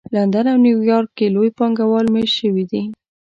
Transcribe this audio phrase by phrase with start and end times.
[0.15, 2.81] لندن او نیویارک کې لوی پانګه وال مېشت شوي دي